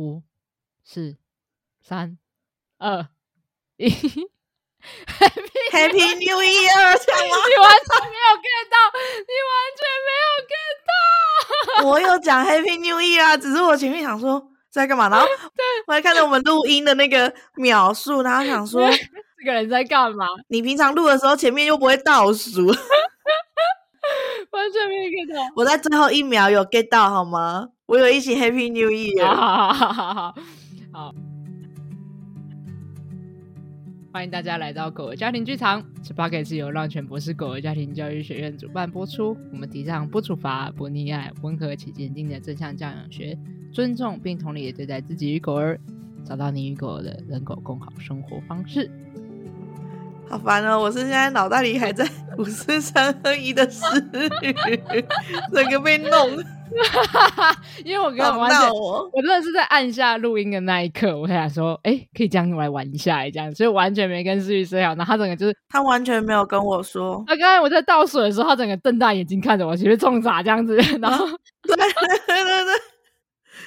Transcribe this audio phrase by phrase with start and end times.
[0.00, 0.22] 五、
[0.82, 1.18] 四、
[1.82, 2.16] 三、
[2.78, 3.06] 二、
[3.76, 4.24] 一，Happy
[6.14, 6.46] New Year！
[6.48, 6.48] 你
[6.80, 8.76] 完全没有 get 到，
[9.28, 10.90] 你完全没有 get 到。
[11.90, 18.88] 我有讲 Happy New Year 啊，只是我前面想说在干嘛，然后 对我还看到我们录音的那个秒数，然后想说
[19.38, 20.26] 这个人在干嘛？
[20.48, 22.68] 你平常录的时候前面又不会倒数，
[24.50, 25.42] 完全没有 get 到。
[25.56, 27.68] 我在最后一秒有 get 到好吗？
[27.90, 30.34] 我有一起 Happy New Year，好，好，好，好，好，
[30.92, 31.14] 好，
[34.12, 35.84] 欢迎大家来到狗儿家庭剧场。
[36.00, 39.36] 这 podcast 是由浪犬博士狗儿家庭教育学院主办播出。
[39.52, 43.36] 我们提倡不处罚、不溺爱、温和且坚定的正向教养学，
[43.72, 45.76] 尊重并同理的对待自己与狗儿，
[46.24, 48.88] 找到你与狗儿的人狗共好生活方式。
[50.30, 50.78] 好烦哦！
[50.78, 52.08] 我是现在脑袋里还在
[52.38, 54.00] 五四三二一的思
[54.42, 54.54] 雨，
[55.52, 56.30] 整个被弄。
[57.84, 64.94] 因为我刚刚完全，我真的是在按下录音的那一刻，我想说，哎、欸，可以这样来玩一下，这样，所以完全没跟思雨说好。
[64.94, 67.24] 然后他整个就是，他完全没有跟我说。
[67.26, 70.76] 他刚才我在倒水的时候，他整个瞪大眼睛看着我，其实冲啥这样子。
[71.00, 72.74] 然后，对对对对，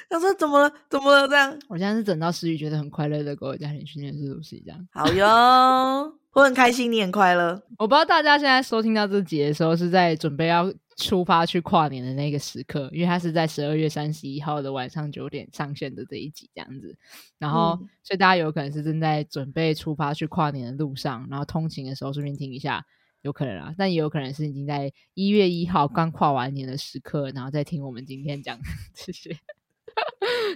[0.10, 0.72] 他说怎么了？
[0.90, 1.28] 怎么了？
[1.28, 4.80] 这样，我现在是整到思雨觉得很快乐的狗儿家庭训练是不是这样？
[4.94, 7.62] 好哟，我很开心，你很快乐。
[7.78, 10.74] 我不知道大家现在收听到这集的时候，是在准备要。
[10.96, 16.96] 出发去跨年的那个时刻，因为它是在十二月三十一号的晚上九点上线的这一集这样子，
[17.40, 22.86] 然后、嗯、所以大家有可能是正在准备出发去跨年的路上，然后通勤的时候顺便听一下，
[23.24, 28.60] 有可能啊，但也有可能是已经在一月一号刚跨完年的时刻，然后再听我们今天讲
[28.94, 29.36] 这 些。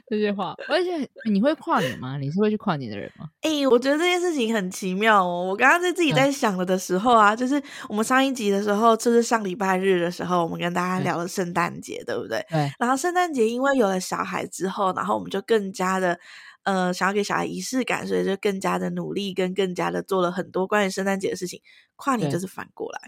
[0.08, 2.18] 这些话，而且你会跨年吗？
[2.18, 3.28] 你是会去跨年的人吗？
[3.42, 5.44] 哎、欸，我觉得这件事情很奇妙哦。
[5.44, 12.46] 我刚刚在自己在想了的时候啊，嗯、就是我们上一集的时候，就是上礼拜日的时候，我们跟大家聊了圣诞节，对不对？
[12.50, 12.72] 对。
[12.80, 16.20] 然后圣诞节因为有了小孩之后，然后我们就更加的
[16.64, 21.62] 呃想要给小孩仪式感，所以就更加的努力，跟更加的做了很多关于圣诞节的事情。
[21.96, 23.00] 跨年就是反过来。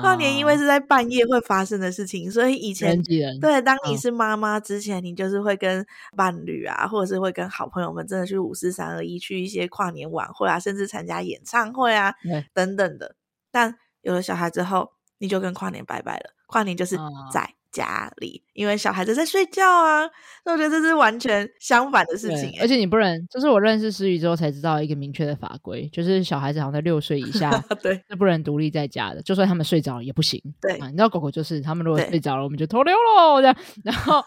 [0.00, 3.00] 跨年因为是在半夜会发生的事情，所以以前
[3.40, 5.86] 对，当你是妈妈之前，你就是会跟
[6.16, 12.14] 伴侣啊，或者是会跟好朋友们真的去五四三二一去一些跨年晚会啊，甚至参加演唱会啊
[12.52, 13.16] 等等的。
[13.50, 16.30] 但有了小孩之后，你就跟跨年拜拜了。
[16.46, 16.96] 跨年就是
[17.32, 17.54] 在。
[17.70, 20.06] 家里，因为小孩子在睡觉啊，
[20.44, 22.52] 所以我觉得这是完全相反的事情。
[22.60, 27.50] 而且你不能，这是我认识思雨之后才知道一个明确的法规，就是小孩子好像在六岁以下，
[27.82, 30.42] 对，是不能独立在家的，就算他们睡着了也不行。
[30.60, 33.56] 对、啊，你知道狗狗就是，他们如果睡着了，我们就偷溜喽，这样。
[33.84, 34.22] 然后，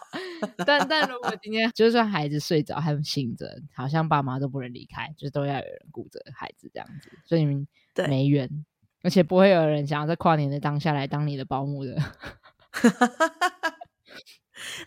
[0.64, 7.66] 但但如果今天就算孩子睡着，他们醒着，好像爸妈都不能离开，就是都要有人顾着孩子这样子，所以你们
[8.08, 8.48] 没缘，
[9.02, 11.96] 而且不会有人想要在跨年的当下来当你的保姆的。
[12.74, 13.74] 哈哈哈哈哈！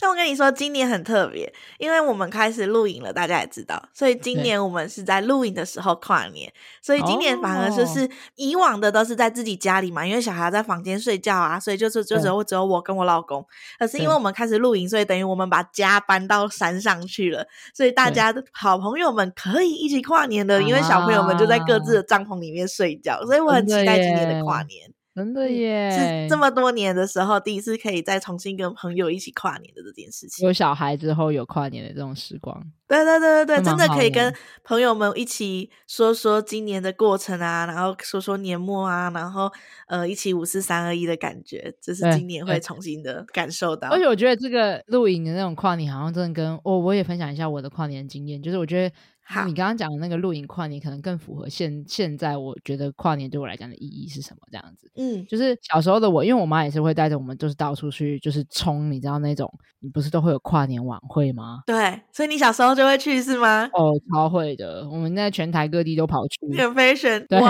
[0.02, 13.46] 那我跟你说，今年很特别，因为我们开始露营了，大家也知道，所以今年我们是在露营的时候跨年，所以今年反而就是以往的都是在自己家里嘛，因为小孩在房间睡觉啊，所以就是就只有只有我跟我老公。
[13.78, 24.92] 可是因为我们开始露营，所以等于我们把家搬到山上去了，所以大家的好朋友们可以一起跨年的，因为小朋友们就在各自的帐篷里面睡觉，所以我很期待今年的跨年。
[25.18, 25.90] 真的耶！
[25.90, 30.46] 是这么多年的时候，第一次可以再重新跟朋友一起跨年的这件事情。
[30.46, 32.56] 有小孩之后有跨年的这种时光，
[32.88, 34.32] 对对对对对，真的可以跟
[34.64, 39.52] 朋友们一起说说今年的过程啊，然后说说年末啊，然后
[39.88, 43.90] 呃一起五四三二一的感觉，这是今年会重新的感受到。
[43.90, 48.96] 而且我觉得这个露营的那种跨年，好像真的跟哦，我也分享一下我的跨年经验，就是我觉得。
[49.30, 54.48] 好，你刚刚讲的那个露营跨年，可能更符合现现在我觉得跨年对我来讲的意义是什么？
[54.50, 61.62] 这样子，嗯，就是小时候的我，因为我妈也是会带着我们，就是到处去，就是冲，你知道那种，你不是都会有跨年晚会吗？
[61.66, 63.70] 对，所以你小时候就会去是吗？
[63.74, 66.58] 哦，超会的，我们在全台各地都跑去。
[66.58, 67.48] 很 fashion，对对，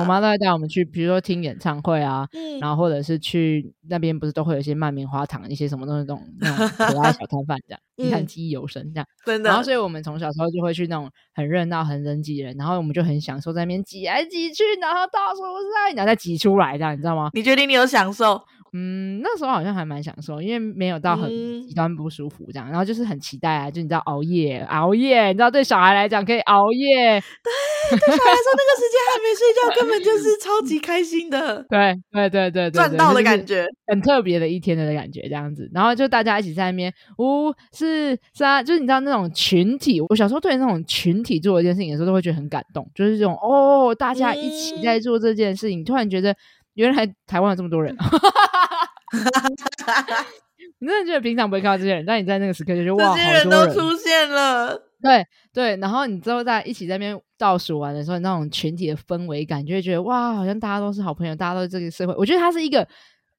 [0.00, 7.80] 我妈都会带我们去，比如说听演唱会啊，嗯，然后或者是去那边，不是都会有一些卖棉花糖，一些什么东西那种那种可爱小摊贩这样。
[8.04, 9.50] 你看记忆犹深，这样真的。
[9.50, 15.40] 然后，所以我们从小时候就会去那种很热闹、很人挤人，然后我们就很享受在那边挤来挤去，然后到处
[15.74, 17.30] 在，然后再挤出来，这样你知道吗？
[17.34, 18.40] 你确定你有享受？
[18.72, 21.28] 嗯，那时候好像还蛮享受，因为没有到很
[21.66, 46.34] 极端不舒服这样，嗯、然后就是很期待啊，就你知道熬夜熬夜，你知道对小孩来讲可以熬夜，对，对小孩来说那个时间还没睡觉，根本就是超级开心的， 对对对对对，赚到的感觉，很特别的一天的感觉这样子，然后就大家一起在那边五四三，就是你知道那种群体，我小时候对那种群体做一件事情的时候都会觉得很感动，就是这种哦，大家一起在做这件事情，嗯、突然觉得。
[46.74, 47.94] 原来台湾有这么多人，
[50.78, 62.14] 你真的觉得平常不会看到这些人，但你在那个时刻就觉得哇，这些人都出现了， 对对，然后你之后在一起在那边倒数完的时候，那种群体的氛围感，就会觉得哇，好像大家都是好朋友，大家都是这个社会。
[62.16, 62.86] 我觉得它是一个，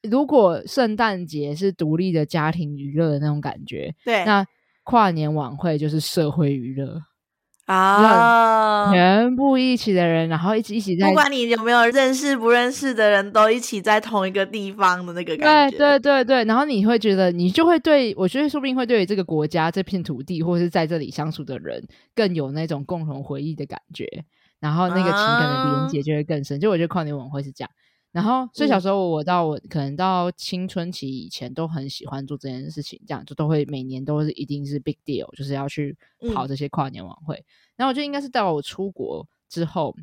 [0.04, 4.46] 如果圣诞节是独立的家庭娱乐的那种感觉，对，那
[4.84, 7.02] 跨年晚会就是社会娱乐。
[7.72, 8.92] 啊！
[8.92, 15.78] 全部一起的人，然后一起一起在，不管你有没有认识不认识的人，都一起在同一个地方的那个感觉。
[15.78, 21.82] 对对对对，然后你会觉得，你就会对我觉得，说不定会对于这个国家、这片土地，或者是在这里相处的人，
[22.14, 24.06] 更有那种共同回忆的感觉。
[24.60, 26.58] 然后那个情感的连接就会更深。
[26.58, 27.72] 啊、就我觉得跨年晚会是这样。
[28.12, 35.98] 然后，所以小时候我到我可能到青春期以前都很喜欢做这件事情，这样就都会每年都是一定是 big deal，就是要去
[36.34, 37.38] 跑这些跨年晚会。
[37.38, 37.46] 嗯、
[37.78, 39.96] 然后我就应该是到我出国之后，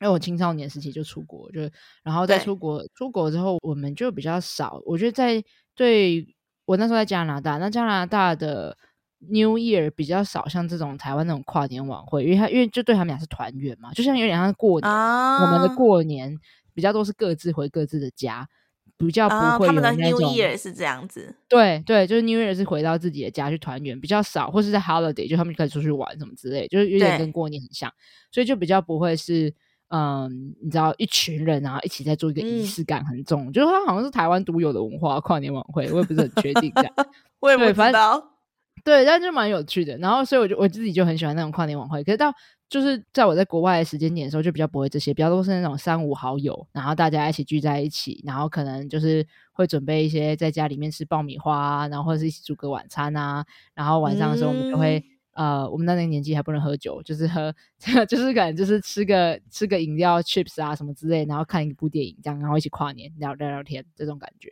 [0.00, 1.60] 因为我青少年时期就出国，就
[2.02, 4.80] 然后在出国出国之后，我们就比较少。
[4.86, 5.44] 我觉得在
[5.74, 6.26] 对
[6.64, 8.74] 我那时候在加拿大，那加拿大的
[9.18, 16.40] New Year 比较少像这种台湾那种跨年晚会，因为他因为就对他们俩是团圆嘛，就像有点像过年，啊、我们的过年。
[16.74, 18.46] 比较都是各自回各自的家，
[18.98, 19.66] 比较不会有那种。
[19.66, 21.34] 他们的 New Year 是这样子。
[21.48, 27.90] 对对，就是 New Year 是回到自己的家去团圆，比较少，或是在 Holiday 就他们就可以出去玩什么之类，就是有点跟过年很像，
[28.30, 29.54] 所以就比较不会是
[29.88, 36.92] 嗯，你知道一群人然后一起在做一个仪式感很重，嗯、就是它好像是台湾独有的文化跨年晚会，我也不是很确定这样。
[37.40, 38.30] 我也不知道。
[38.82, 39.96] 对，但就蛮有趣的。
[39.96, 42.04] 然后，所以我就我自己就很喜欢那种跨年晚会。
[42.04, 42.34] 可是到
[42.68, 53.44] 就是在我在国外的时间点的时候，就比较不会这些，比较多是那种三五好友，然后大家一起聚在一起，然后可能就是会准备一些在家里面吃爆米花啊，然后或者是一起煮个晚餐啊，
[53.74, 54.98] 然后晚上的时候我们就会、
[55.34, 57.54] 嗯、呃，我们那那个年纪还不能喝酒，就是喝，
[58.08, 64.50] 就是可能就是吃个吃个饮料、chips 啊什么之类，然后看一部电影这样，然后一起跨年聊聊聊天这种感觉。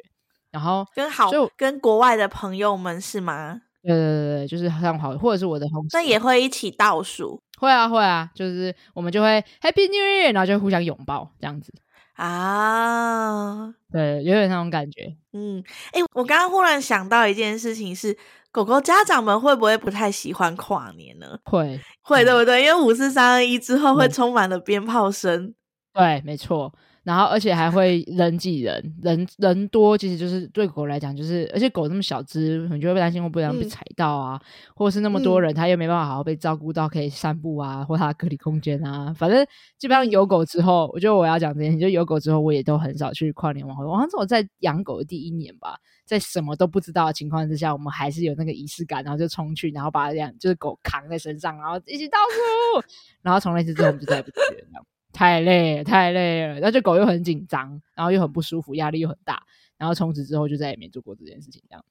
[0.50, 3.62] 然后跟好就跟国外的朋友们是吗？
[3.82, 7.42] 对对对对，就是很好，或者是我的同事，那也会一起倒数。
[7.58, 11.72] 会啊会啊，就是我们就会 Happy New Year，然后就互相拥抱这样子
[12.14, 15.16] 啊，对，有点那种感觉。
[15.32, 15.62] 嗯，
[15.92, 18.16] 哎，我刚刚忽然想到一件事情是，
[18.50, 21.38] 狗狗家长们会不会不太喜欢跨年呢？
[21.44, 22.64] 会会，对不对？
[22.64, 25.54] 因为五四三二一之后会充满了鞭炮声。
[25.94, 26.72] 对，没错。
[27.04, 39.12] 然后，而且还会人挤人，人人多，其实就是对狗来讲，就是而且狗那么小只，你就会被担心会不会被踩到啊，嗯、或者是那么多人，它又没办法好好被照顾到可以散步啊，或它的隔离空间啊。
[39.14, 39.44] 反正
[39.78, 43.84] 基本上有狗之后，我觉得我要讲这件事，就有狗之后，我也都很少去跨年晚会。
[43.84, 45.76] 好像是我在养狗的第一年吧，
[46.06, 52.86] 在什么都不知道的情况之下，我们还是有那个仪式感，然后就冲去，然后把两就是狗扛在身上，然后一起倒数，
[53.22, 54.86] 然后从那次之后，我们就再也不去了。
[55.12, 59.42] 太累了，太累了，那这狗又很紧张，然后又很不舒服，压力又很大，
[59.76, 61.62] 然后从此之后就再也没做过这件事情。
[61.68, 61.84] 这样，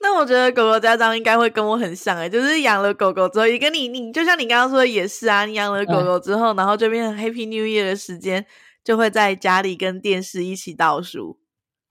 [0.00, 8.44] 那我觉得狗狗家长应该会跟我很像诶，就是养了狗狗之后，也跟你你就像你刚刚说的也是啊，你养了狗狗之后，嗯、然后就变成 Happy New Year 的时间，
[8.82, 11.38] 就会在家里跟电视一起倒数。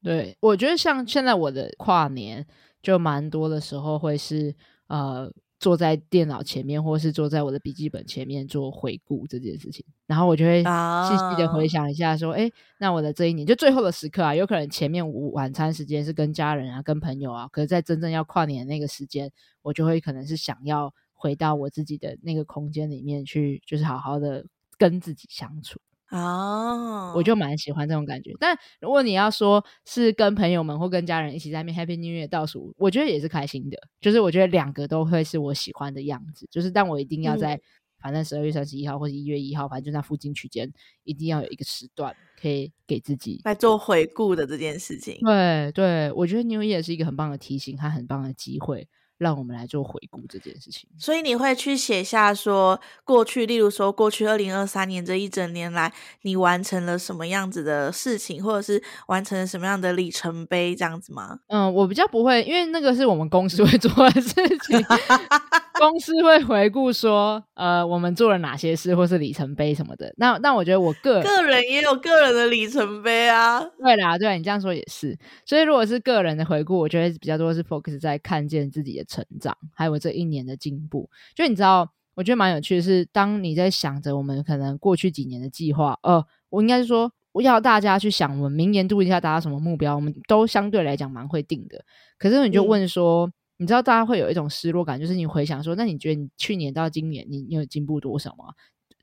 [0.04, 2.46] 对，我觉得像现在我的跨年
[2.82, 4.56] 就蛮多的时候会是
[4.88, 5.32] 呃。
[5.60, 19.30] 坐在电脑前面，或是坐在我的笔记本前面做回顾这件事情，然后我就会细细的回想一下，说，哎、oh.，那我的这一年就最后的时刻啊，有可能前面午晚餐时间是跟家人啊、跟朋友啊，可是在真正要跨年那个时间，
[19.62, 24.46] 我就会可能是想要回到我自己的那个空间里面去，就是好好的
[24.78, 25.80] 跟自己相处。
[26.12, 27.18] 哦，oh.
[27.18, 28.32] 我就蛮喜欢这种感觉。
[28.39, 33.78] 但如果你要说是跟朋友们或跟家人一起在那边 Happy New Year 倒数，我觉得也是开心的。
[34.01, 36.48] 就是我觉得两个都会是我喜欢的样子。
[36.50, 37.62] 就是但我一定要在，嗯、
[38.01, 40.72] 反正十二月三十一号或者一月一号，反正就在附近区间，
[41.04, 45.20] 一定要有一个时段可以给自己来做回顾的这件事情。
[45.22, 48.88] 对对，我觉得 New Year 是一个很棒的提醒和很棒的机会。
[49.20, 61.40] 让我们来做回顾这件事情，所以你会去写下说过去，例如说过去二零二三年这一整年来，你完成了什么样子的事情，或者是完成了什么样的里程碑，这样子吗？
[61.48, 64.34] 嗯，我比较不会，因为那个是我们公司会做的事
[64.68, 64.84] 情。
[65.79, 70.13] 公司会回顾说，呃，我们做了哪些事，或是里程碑什么的。
[70.17, 73.62] 那那我觉得我个人个人也有个人的里程碑啊。
[73.81, 75.17] 对啦，对，你这样说也是。
[75.45, 81.09] 所以如果是个人的回顾，我觉得比较多是 focus 在看见自己的成长，还有这一年的进步。
[81.33, 91.81] 就你知道，我觉得蛮有趣的是，当你在想着我们可能过去几年的计划，呃，我应该是说，我要大家去想，我们明年度一下达到什么目标，我们都相对来讲蛮会定的。
[92.17, 93.27] 可是你就问说。
[93.27, 98.54] 嗯你知道大家会有一种失落感，就是你回想说，那你觉得你去年到今年你，你有进步多少吗？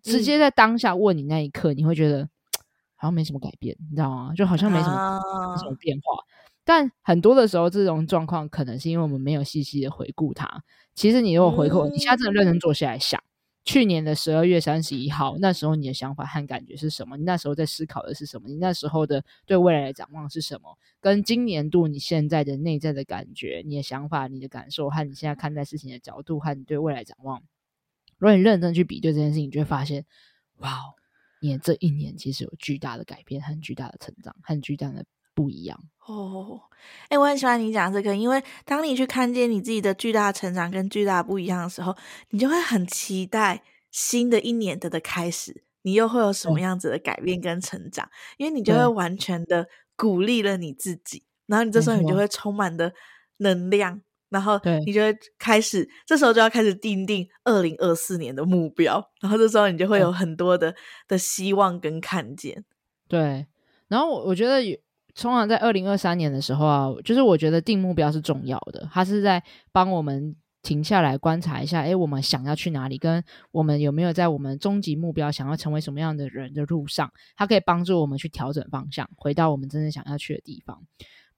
[0.03, 2.27] 直接在当下问你那一刻，你会觉得
[2.97, 4.33] 好像没什么改变，你知道吗？
[4.35, 5.21] 就好像没什么、啊、
[5.53, 6.17] 没什么变化。
[6.65, 10.65] 但很多的时候，这种状况可能是因为我们没有细细的回顾它。
[10.95, 13.23] 其实你如果回顾，你现在真的认真坐下来想。
[13.67, 17.17] 去年的十二月三十一号，那时候你的想法和感觉是什么？
[17.17, 18.49] 你那时候在思考的是什么？
[18.49, 20.79] 你那时候的对未来的展望是什么？
[21.01, 27.43] 跟今年度你现在的内在的感觉、你的想法、你的感受和你现在看待事情的角度和你对未来展望，
[28.19, 30.07] 如果你认真去比对这件事情，你就会发现，
[30.59, 30.79] 哇，
[31.41, 35.05] 你这一年其实有巨大的改变，很巨大的成长，很巨大的
[35.37, 36.63] 不一样哦。
[37.09, 41.95] 哎，我很喜欢你讲这个，因为当你去看见你自己的巨大成长跟巨大不一样的时候，
[42.31, 48.09] 你就会很期待新的一年的的开始，你又会有什么样子的改变跟成长？
[48.39, 52.93] 因为你就会完全的鼓励了你自己，然后你这时候你就会充满的
[53.39, 60.75] 能量，然后你就会开始，这时候就要开始定定二零二四年的目标，然后这时候你就会有很多的
[61.09, 62.65] 的希望跟看见。
[63.09, 63.47] 对，
[63.89, 64.61] 然后我我觉得。
[65.17, 69.43] 通常在二零二三年的时候啊，就是我觉得定目标是重要的，它是在
[69.73, 80.79] 帮我们停下来观察一下，诶，我们想要去哪里，跟我们有没有在我们终极目标想要成为什么样的人的路上，它可以帮助我们去调整方向，回到我们真正想要去的地方。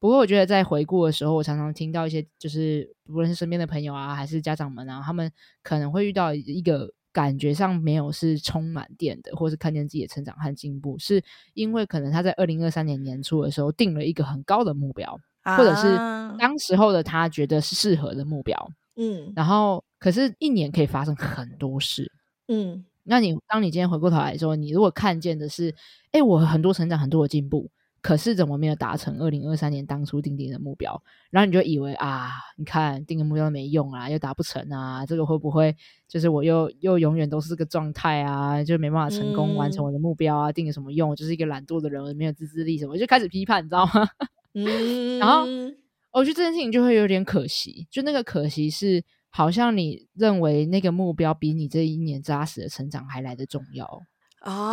[0.00, 5.30] 不过，我觉得在回顾的时候，我常常听到一些，就是无论是身边的朋友啊，还是家长们啊，他们
[5.62, 6.92] 可能会遇到一个。
[7.12, 11.22] 感觉上没有是充满电的，或是看见自己的成长和进步，是
[11.54, 15.96] 因为可能他在二零二三年年初的时候定了一个很高的目标，啊、或者是
[16.38, 22.12] 当时候的他觉得是适合的目标，嗯，然后可是一年可以发生很多事，
[22.48, 25.74] 嗯，那你当你今天回过头来说，你如果看见的是，
[26.12, 27.70] 哎，我很多成长，很多的进步。
[28.00, 31.02] 可是怎么没有达成二零二三年当初定定的目标？
[31.30, 35.74] 然后你就以为啊，你看定个目标都没用啊，又达不成啊，这个会不会
[36.06, 40.50] 就是我又又永远都是这个状态啊，就没办法成功完成我的目标啊？
[40.50, 41.10] 嗯、定有什么用？
[41.10, 44.08] 我就是一个懒惰的人，没有自制力什么，就开始批判，你知道吗？
[44.54, 45.44] 嗯，然后
[46.12, 53.84] 我觉得这件事情就会有点可惜，就那个可惜是，好像你认为那个目标比你这一年扎实的成长还来得重要。
[54.42, 54.70] 哦，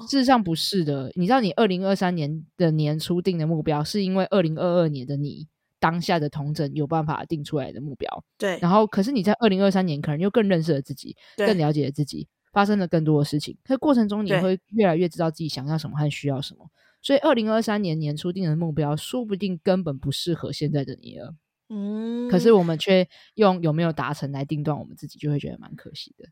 [0.00, 1.10] 但事实上不是的。
[1.14, 5.46] 你知道，你二零二三年的年初定的目标，是因为二零二二年的你
[5.78, 8.24] 当下的统整有办法定出来的目标。
[8.38, 8.58] 对。
[8.60, 13.56] 然后，可是你在二零二三年可能又更认识了自己，更了解了自己，发生了更多的事情。
[13.64, 16.70] 在过程中，你会越来越知道自己想要什么和需要什么。
[17.00, 21.34] 所以，二零二三年年初定的目标，说不定根本不适合现在的你了。
[21.68, 22.28] 嗯。
[22.30, 26.28] 可是我们却用有没有达成来定断我们自己，就会觉得蛮可惜的。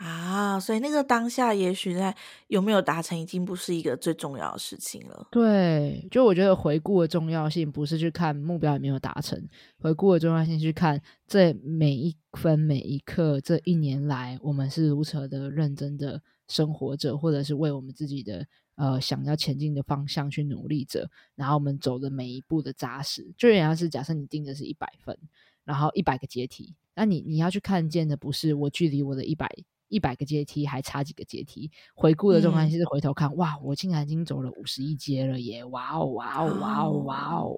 [0.00, 2.16] 啊，所以那个当下，也许在
[2.46, 5.28] 有没有达成，已经不是一个最重要的事情了。
[5.30, 9.38] 对，就我觉得回顾的重要性，不是去看目标有没有达成，
[9.78, 23.30] 回顾的重要性去看这每一分每一刻，这一年来我们是如此的认真的生活着，或者是为我们自己的呃想要前进的方向去努力着，然后我们走的每一步的扎实。
[23.36, 25.14] 就原来是假设你定的是一百分，
[25.62, 29.46] 然后一百个阶梯，那你你要去看见的不是我距离我的一百。
[29.90, 31.70] 一百个阶梯还差几个阶梯？
[31.94, 35.62] 回顾的状态是回头看，嗯、哇，我竟然已经走了五十一阶了耶！
[35.66, 37.56] 哇哦，哇哦，哇哦，哇哦！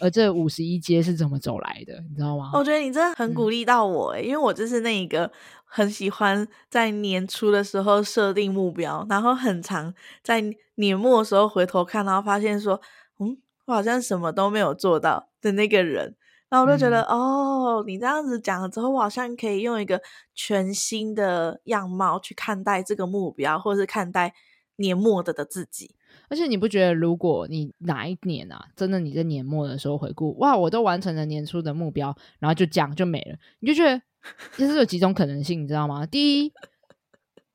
[0.00, 2.02] 而这五十一阶是怎么走来的？
[2.08, 2.50] 你知道吗？
[2.54, 5.30] 我觉得你真的很鼓励到我、欸，诶、嗯、因为我就是那一个
[5.64, 10.42] 很喜欢在年初的时候设定目标，然后很常在
[10.76, 12.80] 年末的时候回头看，然后发现说，
[13.18, 13.36] 嗯，
[13.66, 16.16] 我好像什么都没有做到的那个人。
[16.54, 20.00] 然后我就觉得，嗯、哦，你这样子讲了之后，我好像可以用一个
[20.36, 24.32] 全新的样貌去看待这个目标，或者是看待
[24.76, 25.96] 年末的的自己。
[26.28, 34.00] 而且你不觉得，如果你哪一年啊，真的你在年末的时候回顾，哇，我都完成了年初的目标，然后就这样就没了，你就觉得
[34.54, 36.06] 其实有几种可能性，你知道吗？
[36.06, 36.52] 第一，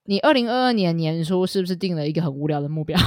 [0.10, 2.98] 你二零二二年年初是不是定了一个很无聊的目标？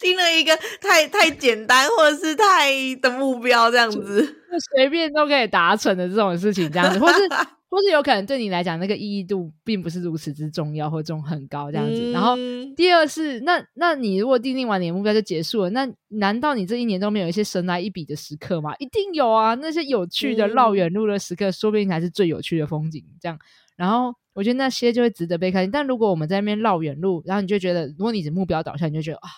[0.00, 4.36] 定了一个太太简单或者是太的目标，这样子
[4.74, 7.20] 随便都可以达成的这种事情，这样子，或是
[7.70, 11.92] 或是有可能对你来讲那个意义度并不是如此之重要，或重很高这样子。
[11.94, 12.34] 嗯、然后
[12.76, 18.74] 第二是，那那你如果定定完你的目标就结束了，那难道你这一年都没有一些神来一笔的时刻吗？
[18.80, 23.04] 一定有啊，那些有趣的绕远路的时刻，嗯、说不定才是最有趣的风景。
[23.20, 23.38] 这样，
[23.76, 25.70] 然后我觉得那些就会值得被看见。
[25.70, 29.28] 但如果我们在那边绕远路，然后你就觉得，如果你的目标导向，你就觉得啊。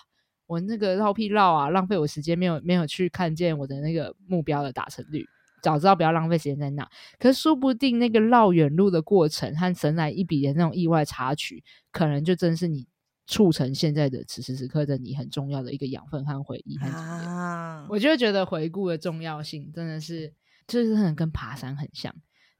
[0.45, 5.23] 我那个绕屁绕啊，浪费我时间，没有没有去看见我的那个目标的达成率。
[5.61, 6.89] 早知道不要浪费时间在那，
[7.19, 12.87] 可是说不定那个绕远路的过程和神来一笔的那种意外插曲，可能就真是你
[13.27, 16.97] 促成现在的此时此刻的你很重要的一个养分和回忆和经验。
[16.97, 20.33] 啊，我就觉得回顾的重要性真的是，
[20.65, 22.11] 就是很跟爬山很像。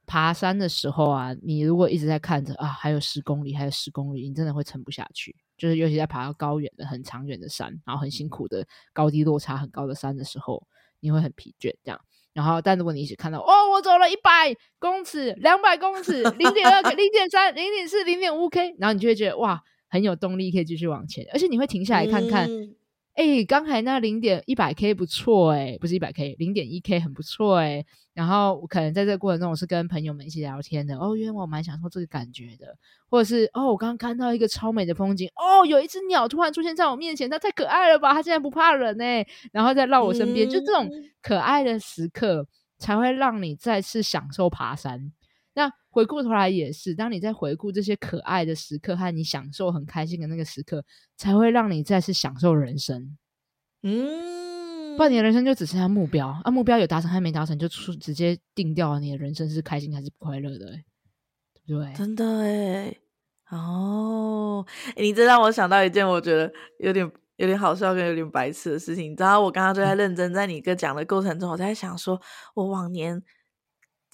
[0.09, 5.35] 爬山的时候啊，你如果一直在看着啊，还有十公里，还有十公里，你真的会撑不下去。
[5.55, 10.65] 就是尤其在爬到高远的、很长远的山，然后很辛苦的高低落差很高的山的时候，
[10.99, 11.71] 你会很疲倦。
[11.83, 12.01] 这样，
[12.33, 22.49] 然后但如果你一直看到，哦，我走了一百公尺、两百公尺、零点二、零点三、零点四、零点五 K，然后你就会觉得哇，很有动力可以继续往前，而且你会停下来看看。
[23.15, 27.85] 嗯哎、欸，刚才那零点一百 K 不错哎，不是一百 K，零点一 K 很不错哎。
[28.13, 32.77] 然后我可能在这个过程中，我是跟朋友们一起聊天的哦，因为我蛮享受这个感觉的。
[33.09, 40.89] 或者是哦，我刚刚看到一个超美的风景哦，有一只鸟突然出现在我面前，它太可爱了吧，它竟然不怕人哎，然后再绕我身边，嗯、就这种
[41.21, 42.47] 可爱的时刻，
[42.77, 45.11] 才会让你再次享受爬山。
[45.55, 50.85] 那回过头来也是，当你在回顾这些可爱的时刻和你享受很开心的那个时刻，
[51.17, 53.17] 才会让你再次享受人生。
[53.81, 60.85] 嗯，不然你的人生就只剩下目标啊，目标有达成还没达成，就出直接定掉了你的人生是开心还是不快乐的，欸，
[61.65, 61.93] 对不对？
[61.93, 62.95] 真的哎，
[63.49, 64.65] 哦，
[64.95, 69.11] 欸，你这让我想到一件我觉得有点有点好笑跟有点白痴的事情。
[69.11, 72.21] 你知道，我刚刚就在认真在你哥讲的过程中，我在想说，
[72.53, 73.21] 我往年。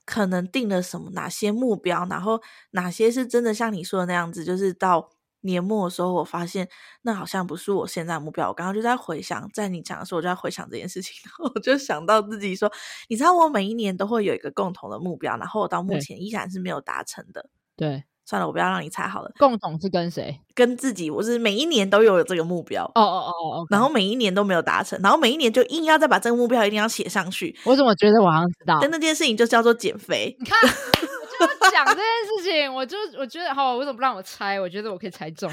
[0.05, 5.09] 可能定了什么哪些目标，然后哪些是真的像你说的那样子，就是到
[5.41, 6.67] 年末的时候，我发现
[7.01, 8.47] 那好像不是我现在的目标。
[8.49, 12.71] 我刚刚就在回想，在你讲的时候，我就在回想这件事情， 然后我就想到自己说，
[13.09, 17.49] 你知道我每一年都会有一个共同的目标，然后我到目前依然是没有达成的。
[17.75, 18.03] 对。
[18.25, 19.31] 算了，我不要让你猜好了。
[19.37, 20.39] 共同是跟谁？
[20.55, 21.11] 跟自己。
[21.11, 22.83] 我是每一年都有这个目标。
[22.95, 23.67] 哦哦哦哦。
[23.69, 27.55] 然后每一年都没有达成，然后每一年就硬要再把这个目标一定要写上去。
[27.63, 28.79] 我怎么觉得我好像知道？
[28.81, 30.35] 但那件事情就叫做减肥。
[30.39, 34.59] 你看，我就讲这件事情，我就我觉得好，为什么不让我猜？
[34.59, 35.51] 我觉得我可以猜中。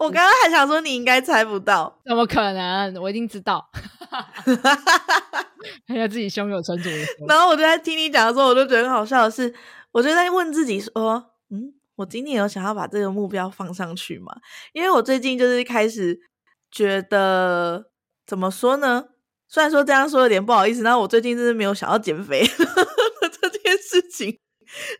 [0.00, 2.96] 我刚刚还想说你应该猜不到，怎么可能？
[3.00, 3.64] 我一定知道。
[5.86, 6.88] 还 要自己胸有成竹。
[7.28, 9.54] 然后我就在听你讲的时候，我就觉得很好笑的是，
[9.92, 11.77] 我就在问自己说，嗯。
[11.98, 14.32] 我今年有想要把这个目标放上去嘛？
[14.72, 16.20] 因为我最近就是开始
[16.70, 17.90] 觉得
[18.24, 19.04] 怎么说呢？
[19.48, 22.44] 虽然说这样说有点不好意思，但我最近就是没有想要减肥
[23.40, 24.38] 这件事情，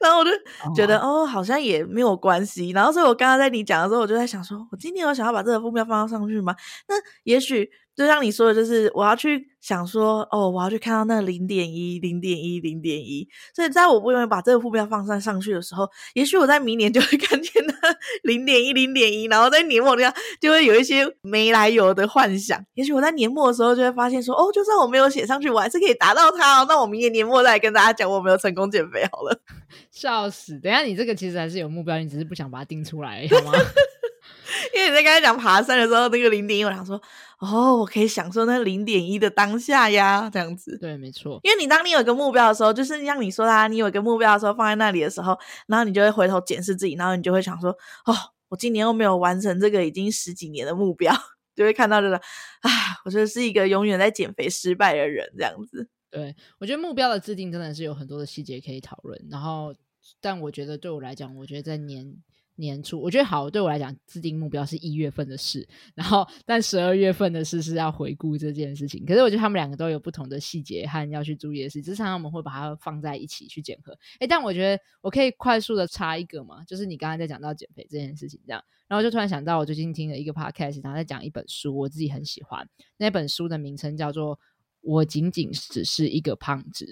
[0.01, 0.31] 然后我就
[0.75, 2.71] 觉得哦，哦，好像也没有关系。
[2.71, 6.57] 然后所以我刚刚在你讲的时候，我就在想说，我今年有想要把这个目标放上去吗？
[6.89, 7.71] 那也许。
[7.99, 13.27] 就像你说的，就是我要去想说，哦，我要去看到那零点一、零点一、零点一。
[13.53, 15.85] 所以在我不愿意把这个目标放上上去的时候，
[16.15, 17.75] 也许我在明年就会 看见那
[18.23, 22.65] 零点一、零点一，然后在年末那样就会有一些没来由的幻想。
[22.75, 26.67] 也许我在年末的时候就会发现说，哦，就算我没有写上去，我还是可以达到它哦。
[26.69, 29.37] 那我明年年末再来跟大家讲我没有成功减肥好了。
[29.91, 30.57] 笑死！
[30.61, 33.53] 等一下你这个其实还是有目标，你只是不想把它定出来，好吗？
[34.75, 37.01] 因为你在刚才讲爬山的时候，那个零点一，我想说。
[37.41, 40.77] 哦，我可以享受那零点一的当下呀，这样子。
[40.77, 41.39] 对，没错。
[41.45, 45.39] 因为你当你有一个目标的时候，就是像你说啦啊，你有一个目标的时候放在那里的时候，
[45.69, 47.71] 然后你就会回头检视自己，然后你就会想说，
[48.07, 48.13] 哦，
[48.49, 51.15] 我今年又没有完成这个已经十几年的目标，
[51.55, 52.71] 就会看到这个，啊，
[53.05, 55.89] 我觉得是一个永远在减肥失败的人，这样子。
[56.11, 59.73] 对，我觉得目标的制定真的是有很多的细节可以讨论，然后，
[60.21, 62.17] 但我觉得对我来讲，我觉得在年。
[62.59, 69.05] 年初我觉得好，对我来讲，制定目标是一月份的事，然后但十二月份的事是要回顾这件事情。
[69.07, 73.97] 可是我觉得他们两个都有不同的细节和要去注意的事，只是常常我们会把它放在一起去检核。
[74.19, 84.37] 诶，但我觉得我可以快速的插一个嘛，就是你刚才在讲到减肥这件事情这样，然后就突然想到，我最近听了一个 podcast，然后在讲一本书，我自己很喜欢，那本书的名称叫做
[84.81, 86.85] 《我仅仅只是一个胖子》。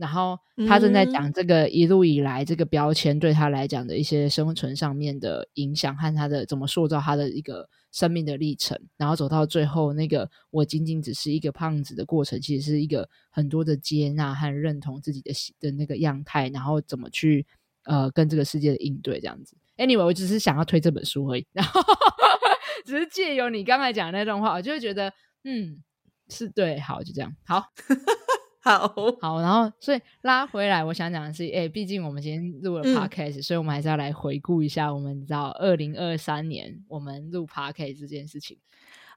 [0.00, 17.46] 然后他正在讲这个一路以来这个标签对他来讲的一些生存上面的影响和他的怎么塑造他的一个生命的历程，然后走到最后那个我仅仅只是一个胖子的过程，其实是一个很多的接纳和认同自己的的那个样态，然后怎么去
[17.84, 19.56] 呃跟这个世界的应对这样子。
[19.76, 21.80] Anyway，我只是想要推这本书而已，然后
[22.86, 25.12] 只是借由你刚才讲的那段话，我就会觉得
[25.44, 25.82] 嗯
[26.28, 27.64] 是对，好就这样好。
[28.62, 28.86] 好
[29.20, 38.58] 好，然后所以拉回来，我想讲的是，哎，毕竟我们今天录了 podcast，、嗯、所以我们还是要来回顾一下，我们知道二零二三年我们录 podcast 这件事情。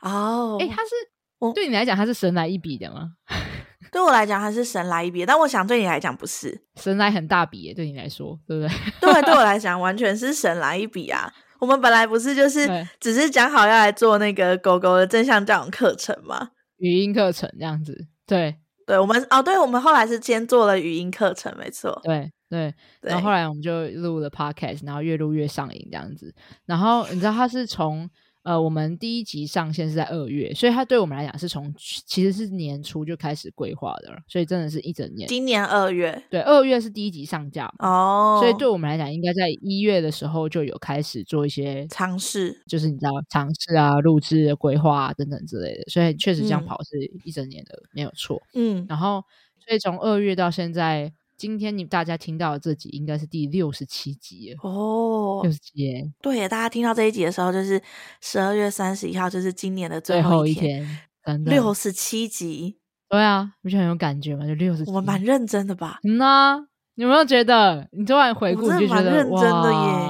[0.01, 3.15] 哦，哎，他是对你来讲，他是神来一笔的吗？
[3.91, 8.73] 对我来讲，他是神来一笔，但我想对你来讲不是，神来很大笔，对你来说，对不对？
[9.13, 11.31] 对，对我来讲，完全是神来一笔啊！
[11.59, 12.67] 我们本来不是就是
[12.99, 16.51] 只是讲好要来做那个狗狗的正向教养课程吗？
[16.77, 18.55] 语音课程这样子，对。
[18.85, 21.99] 对我们哦，对我们后来是先做了语音课程，没错。
[22.03, 26.33] 对对，然后后来我们就录了 podcast，然后越录越上瘾这样子。
[26.65, 28.09] 然后你知道他是从
[28.43, 35.27] 呃，我们第一集上线是在二月，所以它对我们来讲是从其实是年初就开始规划的了，所以真的是一整年。
[35.29, 48.41] 今年二月，对，二月是第一集上架哦，所以对我们来讲，应该在一月的时候就有开始做一些尝试，就是你知道尝试啊、录制、规划啊等等之类的，所以确实这样跑是一整年的，嗯、没有错。
[48.53, 49.23] 嗯，然后
[49.65, 51.13] 所以从二月到现在。
[51.43, 57.81] 今天你大家听到的这集应该是第六十七集哦，六十七，对，大家听到这一集的时候就是
[58.21, 61.01] 十二月三十一号，就是今年的最后一天，
[61.43, 62.77] 六十七集，
[63.09, 64.47] 对啊，不是很有感觉吗？
[64.47, 65.99] 就六十七，我们蛮认真的吧？
[66.03, 66.57] 嗯啊，
[66.95, 67.89] 你有没有觉得？
[67.91, 70.09] 你昨晚回顾就觉得蛮认真的耶，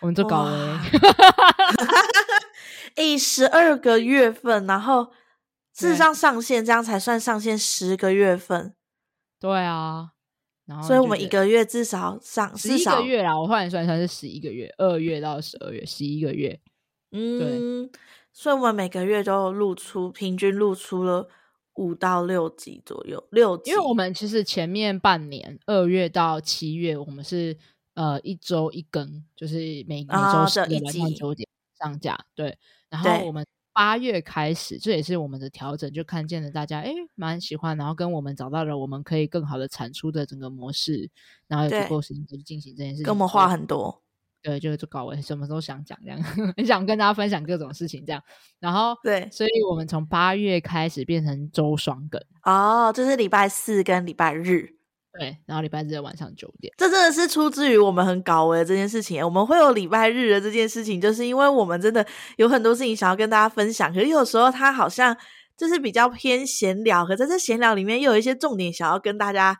[0.00, 0.80] 我们做搞了，
[2.96, 5.12] 哎，十二个月份，然后
[5.72, 8.74] 事实上上线这样才算上线十个月份，
[9.38, 10.08] 对啊。
[10.80, 16.58] 所以我们一个月至少上十一个月啦，我换算算是十一个月，二月到十二月，十一个月。
[17.10, 18.00] 嗯，对，
[18.32, 21.28] 所以我们每个月都露出，平均露出了
[21.74, 23.72] 五到六集左右，六集。
[23.72, 27.56] 因为我们其实前面半年，二月到七月，我们是
[27.94, 29.56] 呃一周一更，就是
[29.88, 32.56] 每每周十点晚上九点上架，对，
[32.88, 33.44] 然后我们。
[33.72, 41.10] 八月开始，这也是我们的调整，就看见了大家哎，蛮喜欢，然后跟我们找到了我们可以更好的产出的整个模式，
[41.48, 43.04] 然后有足够时间去进行这件事情。
[43.04, 44.02] 跟我们话很多，
[44.42, 46.22] 对，就就搞我什么时候想讲这样，
[46.56, 48.22] 很想跟大家分享各种事情这样。
[48.60, 54.81] 然后对，所以我们从八月开始变成周双更哦，就是礼拜四跟礼拜日。
[55.18, 59.22] 对，然后礼拜日的晚上九点，这真的是出自于我们很搞的这件事情。
[59.22, 62.04] 我们会有礼拜日的这件事情，就是因为我们真的
[62.36, 63.92] 有很多事情想要跟大家分享。
[63.92, 65.14] 可是有时候它好像
[65.56, 69.56] 就是比较偏闲聊，可是在这闲聊里面又有一些重点想要跟大家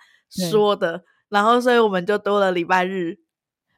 [0.50, 3.18] 说的，然后所以我们就多了礼拜日。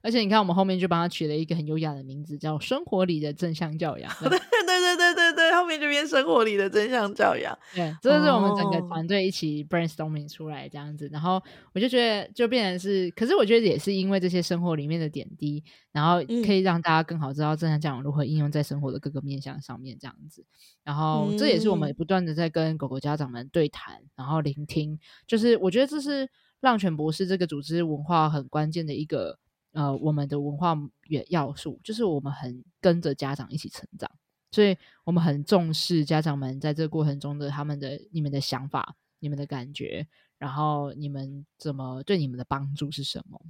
[0.04, 7.58] 而且你看，我们后面就帮他取了一个很优雅的名字，叫“生活里的正向教养 ”。对对对对对对，后面就变“生活里的正向教养”。
[7.74, 11.08] 对，这是我们整个团队一起 brainstorming 出来这样子。
[11.10, 20.44] 然后我就觉得，就变成是，可是我觉得也是因为这些生活里面的点滴，然后可以让大家更好知道正向教养如何应用在生活的各个面向上面这样子。
[20.82, 24.98] 然后这也是我们不断的在跟狗狗家长们对谈，然后聆听。
[25.26, 26.28] 就是我觉得这是
[26.60, 29.38] 浪犬博士这个组织文化很关键的一个。
[29.74, 30.76] 呃，我们的文化
[31.08, 34.08] 元要素就是我们很跟着家长一起成长，
[34.52, 40.06] 所以我们很重视家长们在这个过程中的他们的、你们的想法、你们的感觉，
[40.38, 43.40] 然后你们怎么对你们的帮助是什么？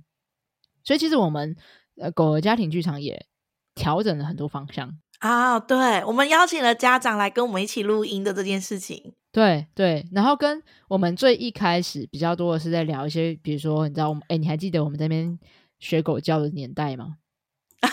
[0.82, 1.54] 所以其实我们
[1.96, 3.26] 呃狗儿家庭剧场也
[3.74, 15.38] 调整了很多方向啊，对，我们邀请了家长来跟我们一起录音的这件事情，对对，然后跟我们最一开始比较多的是在聊一些，比如说你知道我们，哎，你还记得我们这边。
[15.85, 17.16] 学狗叫的年代吗？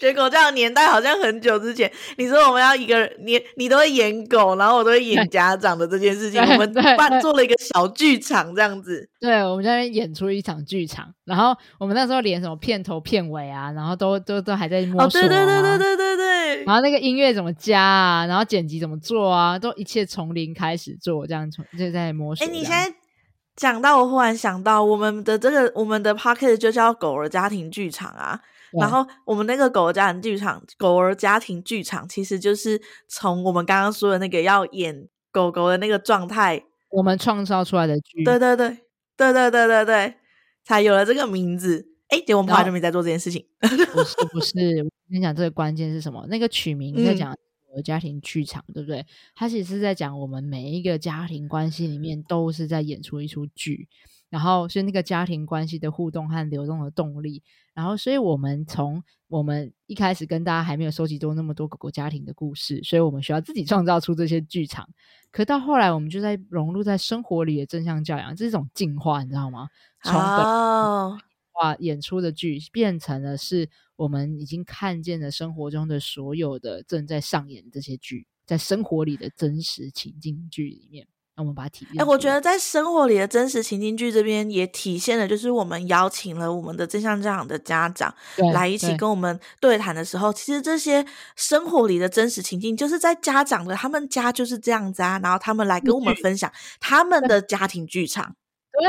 [0.00, 1.90] 学狗叫的年代好像很久之前。
[2.16, 9.08] 你说我们要一个人，你你都会演狗，然后我都会演家长的这件事 情，我们办做了一个小剧场这样子。
[9.20, 15.24] 对，我们在那边演出一场剧场，然后我们那时候连什么片头片尾啊，然后都都都还在摸索、啊。
[15.24, 16.64] 哦，对对对对对对对。
[16.64, 22.46] 然后那个音乐怎么加啊，然后剪辑怎么做啊，都一切从零开始做，这样从就在摸索。
[22.46, 22.92] 哎，你现在。
[23.58, 28.40] 讲到我忽然想到，我们的这个我们的 podcast 就叫狗儿家庭剧场啊。
[28.78, 38.22] 然后我们那个狗儿家庭剧场，狗儿家庭剧场其实就是从我们刚刚说的那个要演狗狗的那个状态，我们创造出来的剧。
[38.24, 38.78] 对对对
[39.16, 40.14] 对对对对对，
[40.64, 41.84] 才有了这个名字。
[42.08, 43.44] 哎，结果我们后来就没在做这件事情。
[43.60, 46.24] 不是不是，我跟你讲这个关键是什么？
[46.28, 47.34] 那个取名在讲。
[47.80, 49.04] 嗯家庭剧场，对不对？
[49.34, 53.88] 它其实是在讲我们每一个家庭关系里面都是在演出一出剧，
[54.28, 57.42] 然后是那个家庭关系的互动和流动的动力。
[57.74, 64.88] 然后，所以我们从我们一开始跟大家还没有收集多那么多狗狗家庭的故事，所以我们需要自己创造出这些剧场。
[65.30, 69.68] 可到后来，我们就在融入在生活里的正向教养，这是一种进化，你知道吗？
[70.02, 71.20] 从本
[71.58, 73.68] 化演出的剧变成了是。
[73.98, 82.00] 我们已经看见了生活中的所有的正在上演这些剧，在生活里的真实情境剧里面，那我们把它体验。
[82.00, 88.14] 哎，我觉得在生活里的真实情境剧这边也体现了，就是我们邀请了我们的正向教养的家长
[88.52, 98.36] 来一起跟我们对谈的时候，其实这些生活里的真实情境，就是在家长的他们家就是这样子啊，然后他们来跟我们分享他们的家庭剧场。
[98.80, 98.88] 对，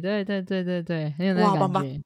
[0.00, 1.60] 对，对，对，对，对，很有那个感觉。
[1.60, 2.02] 棒棒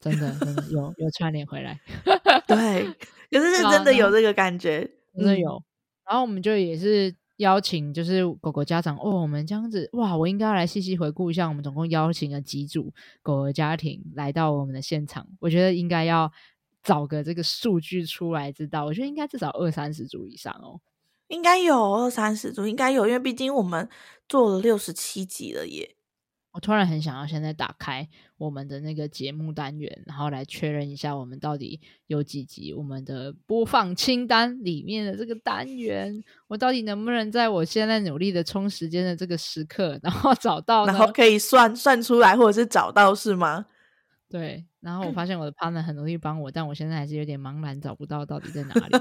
[0.00, 1.80] 真的，真的有有串联回来，
[2.46, 2.84] 对，
[3.30, 5.62] 可是是真的有这个感觉，真的有。
[6.06, 12.92] 然后我们就也是邀请，就是狗狗家长哦，我们这样子哇，我应该要来细细回顾一下，我们总共邀请了几组
[13.22, 16.30] 狗的家庭来到我们的现场，我觉得应该要
[16.82, 20.78] 找个这个数据出来知道，我觉得应该至少二三十组以上哦，
[21.28, 23.88] 应该有二三十组，应该有，因为毕竟我们
[24.28, 25.96] 做了六十七集了耶。
[26.54, 43.66] 我突然很想要现在打开我们的那个节目单元，然后来确认一下我们到底有几集，我们的播放清单里面的这个单元，我到底能不能在我现在努力的充时间的这个时刻，然后找到，然后可以算算出来，或者是找到是吗？
[44.30, 48.96] 对，然后我发 现我的 partner 很努力帮我，但我现在还是有点茫然，找不到到底在哪里。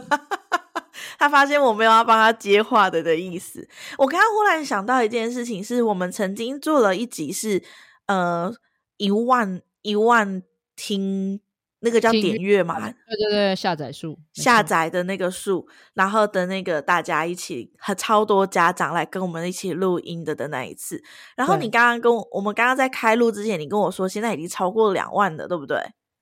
[1.18, 3.68] 他发现我没有要帮他接话的的意思。
[3.98, 7.64] 我刚刚忽然想到一件事情，是我们曾经做了一集是
[8.08, 8.54] 呃
[8.98, 10.42] 一万一万
[10.76, 11.40] 听
[11.80, 12.80] 那个叫点阅嘛？
[12.80, 21.04] 对对对，下载数下载的那个数，然后的那个大家一起和超多家长来跟我们一起录音的的那一次。
[21.36, 25.78] 然后你刚刚跟我，我们刚刚在开录之前，你跟我说现在已经超过两万了，对不对？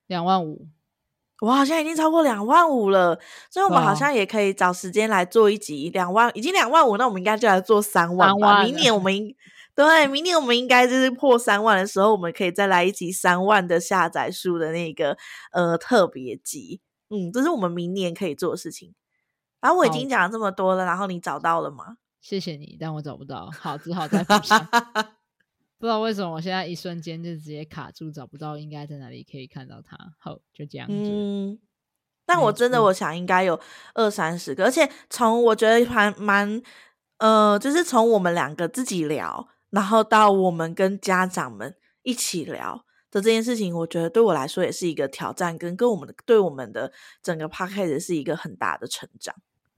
[0.08, 0.68] 两万五。
[1.42, 8.48] 哇，好像已经超过两万五了，所以我们好像也可以找时间来做一集两万，已经两万五，那我们应该就来做三万吧。
[8.48, 9.36] 万明年我们应
[9.74, 15.18] 对，明年我们应该就是破三万的时候，我们可以再来一集三万的下载数的那个
[15.52, 16.80] 呃特别集。
[17.10, 18.94] 嗯，这是我们明年可以做的事情。
[19.60, 21.98] 然后我已经讲了这么多了，然后你找到了吗？
[22.20, 24.68] 谢谢你，但我找不到，好，只好再补上。
[25.82, 29.98] 不知道为什么，我现在一瞬间就直接卡住，找不到应该在哪里可以看到它。
[30.20, 30.94] 好，就这样子。
[30.96, 31.58] 嗯，
[32.24, 33.60] 但我真的我想应该有
[33.96, 36.62] 二三十个，而且从我觉得还蛮
[37.18, 49.34] 呃，就是从我们两个自己聊，然后到我们跟家长们一起聊的这件事情，我觉得对我来说也是一个挑战，跟跟我们的对我们的整个 podcast 是一个很大的成长。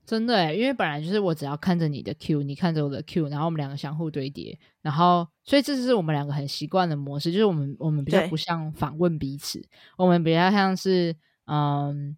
[0.05, 9.65] 真的诶，因为本来就是我只要看着你的 Q，你看着我的 Q，然后我们两个相互堆叠，然后所以这是我们两个很习惯的模式，就是我们我们比较不像访问彼此，
[9.97, 12.17] 我们比较像是嗯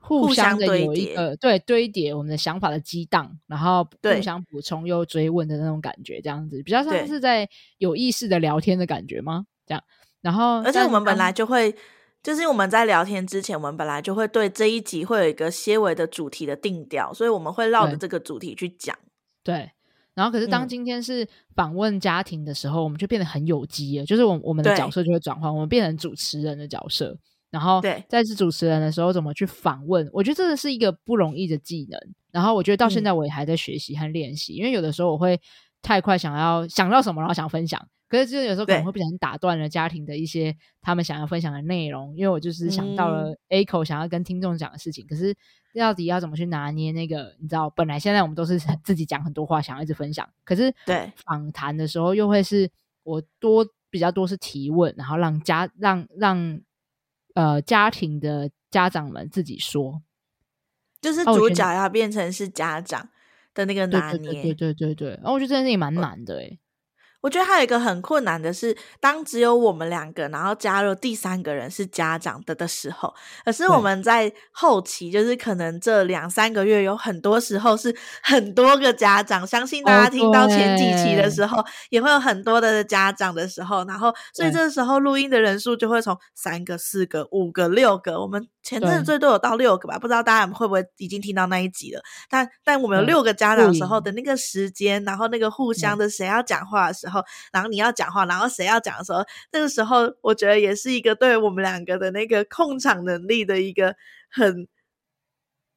[0.00, 7.46] 互相的有一个对堆叠我们的想法的激荡，然后互相补充又追问的那种感觉，这样子比较像是在
[7.76, 9.44] 有意识的聊天的感觉吗？
[9.66, 9.84] 这样，
[10.22, 11.76] 然后而且我们本来就会。
[12.24, 18.96] 就是我们在聊天之前，我们本来就会对这一集会有一个些微的主题的定调，所以我们会绕着这个主题去讲。
[19.44, 19.70] 对，
[20.14, 27.14] 然后可是当今天是访问家庭的时候，嗯、我们就变得很有机了，就是我我们的角色就会转换，我们变成主持人的角色。
[27.50, 30.08] 然后在是主持人的时候，怎么去访问？
[30.10, 32.00] 我觉得这个是一个不容易的技能。
[32.32, 35.38] 然后我觉得到现在我也还在学习和练习，嗯、因为有的时候我会
[35.84, 37.86] 太快想要想到什么，然后想分享。
[38.08, 45.04] 可是，就是有时候可能会不小心打断了家庭的一些他们想要分享的内容，因为我就是想到了 A 口想要跟听众讲的事情。
[45.04, 45.36] 嗯、可是，
[45.74, 47.34] 到底要怎么去拿捏那个？
[47.40, 50.28] 你知道，本来现在我们都是自己讲很多话，想要一直分享。
[50.44, 52.70] 可是，对访谈的时候，又会是
[53.02, 56.60] 我多比较多是提问，然后让家让让
[57.34, 60.02] 呃家庭的家长们自己说，
[61.00, 63.08] 就是主角要变成是家长
[63.54, 64.32] 的那个拿捏。
[64.32, 65.08] 对对对对对对。
[65.16, 66.58] 然后我觉得这件事情蛮难的哎、欸
[67.24, 73.14] 我觉得还有一个很困难的是，当只有我们两个，然后加入第三个人是家长的的时候，
[73.46, 79.46] 可是我们在后期，就是可能这两三个月，有很多时候是很多个家长。
[79.46, 88.46] 相信大家听到前几期的时候，哦、也会有很多的家长的时候，然后所以这个时候录音的人数就会从三个、四个、五个、六个，我们。
[88.64, 92.00] 前阵子最多有到六个吧，不知道大家会不会已经听到那一集了？
[92.30, 97.13] 但但我们有六个家长的时候的那个时间，然后那个互相的谁要讲话的时候，
[97.52, 99.22] 然后你要讲话，然后谁要讲的时候，
[99.52, 103.94] 那个时候我觉得也是一个对我们两个的那个控场能力的一个
[104.30, 104.66] 很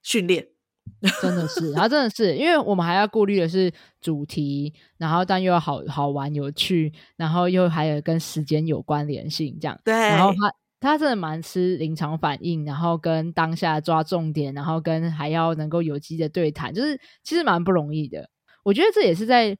[0.01, 0.47] 训练，
[1.21, 10.53] 真的是，然后真的是，因为我们还要顾虑的是主题，然后但又要好好玩有趣，然后又还有跟时间有关联性，这样对，然后他。
[10.79, 18.29] 他真的蛮吃临场反应，然后跟当下抓重点，然后跟还要能够有机的对谈，就是其实蛮不容易的。
[18.61, 19.57] 我觉得这也是在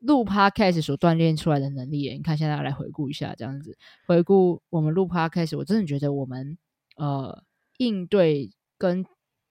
[0.00, 2.12] 录 Podcast 所锻炼出来的能力。
[2.12, 6.56] 你看，现在要来回顾一下，这样子回顾我们录 Podcast，我真的觉得我们
[6.96, 7.42] 呃
[7.78, 9.04] 应对跟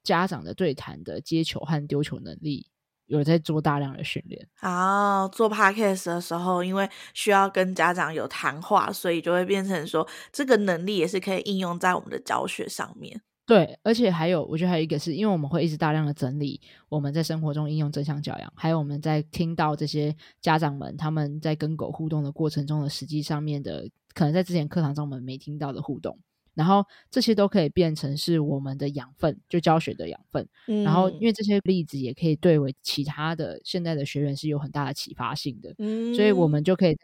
[0.04, 2.68] 家长的对谈的接球和丢球能力。
[3.08, 4.46] 有在做大量的训练。
[4.56, 13.22] 好，做 podcast 的时候，因为需要跟家长有谈话，所以就会变成说，这个能力也是可以应用在我们的教学上面。
[13.48, 26.20] 对，而且还有，我觉得还有一个是，因为我们会一直大量的整理我们在生活中应用正向教养，还有我们在听到这些家长们他们在跟狗互动的过程中的实际上面的，可能在之前课堂中我们没听到的互动。
[26.56, 30.46] 然后这些都可以变成是我们的养分，就教学的养分。
[30.68, 37.02] 嗯、然后，因为这些例子也可以对为其他的现在的学员是有很大的启发性的，嗯、所以我们就可以在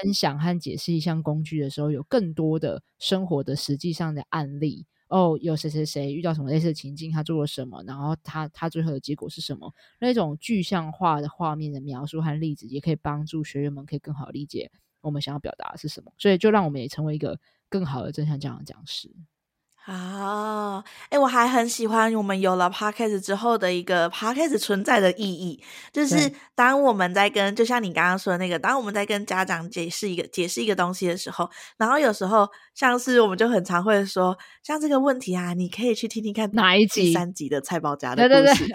[0.00, 9.72] 分享和解释一项工具的时候，有更多的生活的实际上的案例，而哦，有谁谁谁遇到什么类似的情境，他做了什么，然后他他最后的结果是什么？
[10.00, 14.72] 那种具象化的画面的描述和例子，也可以帮助学员们可以更好理解
[15.02, 16.12] 我们想要表达的是什么。
[16.18, 19.08] 所以就让我们也成为一个更好的正向讲讲师。
[19.84, 38.68] 啊，哎、欸，我还很喜欢我们有了 podcast 之后的一个 podcast 存在的意义，就是当我们在跟，就像你刚刚说的那个，当我们在跟家长解释一个解释一个东西的时候，然后有时候像是我们就很常会说，像这个问题啊，你可以去听听看哪一集三集的蔡包家的故事，对对对，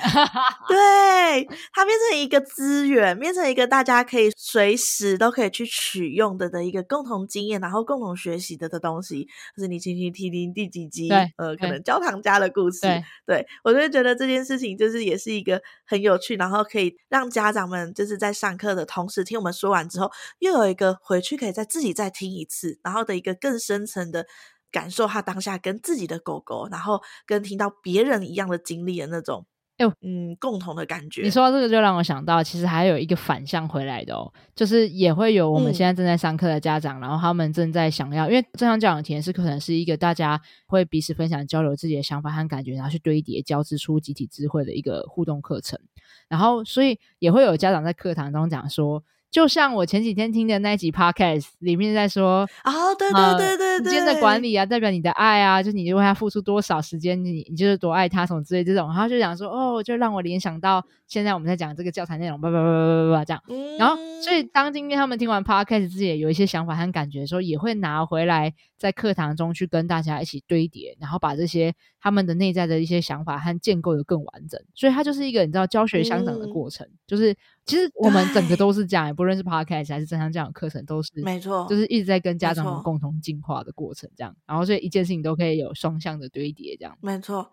[0.67, 10.98] 对，它变成一个资源，变成一个大家可以随时都可以去取用的的一个共同经验，然后共同学习的的东西，就是你听听听听第几集。
[11.07, 24.25] 对，呃，可能焦糖家的故事，对，对，我就会觉得这件事情就是也是一个很有趣，然后可以让家长们就是在上课的同时听我们说完之后，又有一个回去可以再自己再听一次，然后的一个更深层的
[24.71, 29.45] 感受，他当下跟自己的狗狗，然后跟听到别人一样的经历的那种。
[29.79, 31.21] 哎，嗯，共同的感觉。
[31.23, 45.79] 你说到这个，就让我想到，其实还有一个反向回来的哦，就是也会有我们现在正在上课的家长，嗯、然后他们正在想要，因为正向教养体验式课程是一个大家会彼此分享、交流自己的想法和感觉，然后去堆叠、交织出集体智慧的一个互动课程。
[46.27, 49.03] 然后，所以也会有家长在课堂中讲说。
[49.31, 77.35] 就像我前几天听的那一集 podcast 里面在说，哦，对对对对对，时间的管理啊，代表你的爱啊，就你为他付出多少时间，你你就是多爱他什么之类这种，然后就讲说，哦，就让我联想到现在我们在讲这个教材内容，叭叭叭叭叭叭这样，嗯、然后所以当今天他们听完 podcast 自己也有一些想法和感觉的时候，也会拿回来在课堂中去跟大家一起堆叠，然后把这些他们的内在的一些想法和建构的更完整，所以它就是一个你知道教学相长的过程，嗯、就是。
[77.69, 84.35] 其实我们整个都是这样，不论是 podcast 还是正向教养课程，都是没错，就是一直在跟家长们共同进化的过程，这样。
[84.47, 86.97] 然后所以一件事情都可以有双向的堆叠，这样。
[87.01, 87.51] 没错。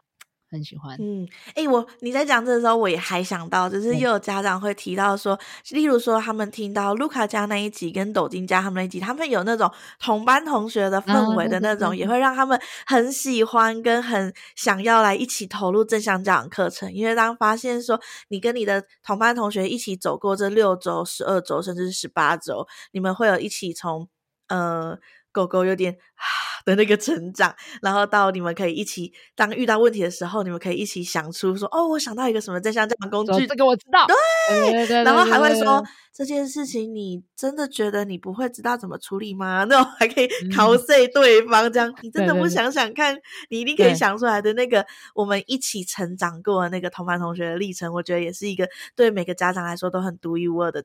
[0.49, 24.09] 很喜欢，嗯，哎、欸，我你在讲这的时候，我也还想到，就是又有家长会提到说，嗯、例如说他们听到卢卡家那一集跟斗金家他们那一集，他们有那种同班同学的氛围的那种，嗯、也会让他们很喜欢跟很想要来一起投入正向教养课程，因为当发现说你跟你的同班同学一起走过这六周、十二周，甚至是十八周，你们会有一起从
[24.49, 24.99] 呃。
[25.33, 26.25] 狗狗有点啊
[26.67, 39.65] 的那个成长，然后到你们可以一起，当遇到问题的时候，你们可以一起想出说，哦，我想到一个什么正向这样工具，这个我知道，对，对对对，然后还会说这件事情，你真的觉得你不会知道怎么处理吗？
[39.65, 43.17] 那种还可以考碎对方，这样你真的不想想看，
[43.49, 50.83] 你一定可以想出来的那个我们一起成长过的那个同班同学的历程，我觉得也是一个对每个家长来说都很独一无二的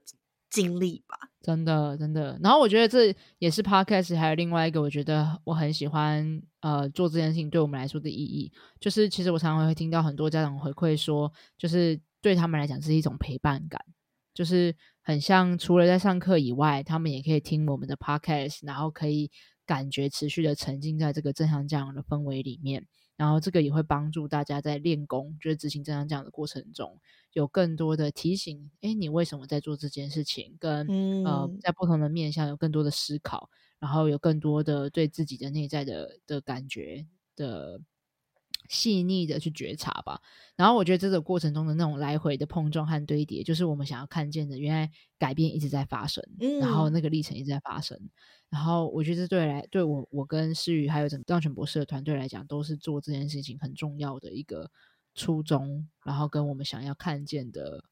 [0.51, 1.17] 经历吧。
[1.41, 2.39] 真的，真的。
[2.43, 13.83] 然后我觉得这也是 podcast 还有另外一个，我觉得我很喜欢呃做这件事情对我们来说的意义，就是其实我常常会听到很多家长回馈说，就是对他们来讲是一种陪伴感，
[14.35, 19.31] 就是很像除了在上课以外，他们也可以听我们的 podcast，然后可以
[19.65, 22.87] 感觉持续的沉浸在这个正向教养的氛围里面。
[23.17, 26.97] 然后这个也会帮助大家在练功，就是执行正向教养的过程中，
[27.33, 28.71] 有更多的提醒。
[28.81, 30.57] 哎，你为什么在做这件事情？
[30.59, 33.47] 跟、嗯、呃，在不同的面向有更多的思考，
[33.79, 37.79] 然后有更多的对自己的内在的的感觉的
[38.69, 40.21] 细腻的去觉察吧。
[40.55, 47.99] 然后我觉得这个过程中的那种来回的碰撞和堆叠，就是我们想要看见的，原来改变一直在发生，嗯、然后那个历程一直在发生。
[48.49, 54.69] 然后我觉得这对来对我我跟诗雨还有整个张全博士的团队来讲，都是做这件事情很重要的一个
[55.15, 55.87] 初衷。
[56.03, 57.83] 然后跟我们想要看见的